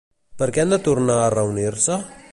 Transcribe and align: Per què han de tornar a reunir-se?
Per 0.41 0.47
què 0.55 0.63
han 0.63 0.73
de 0.75 0.79
tornar 0.89 1.19
a 1.27 1.31
reunir-se? 1.37 2.03